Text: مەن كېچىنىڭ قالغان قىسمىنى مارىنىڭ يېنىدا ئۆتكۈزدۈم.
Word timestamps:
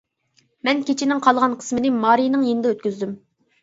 مەن 0.67 0.81
كېچىنىڭ 0.87 1.23
قالغان 1.29 1.55
قىسمىنى 1.61 1.95
مارىنىڭ 2.01 2.51
يېنىدا 2.53 2.77
ئۆتكۈزدۈم. 2.77 3.19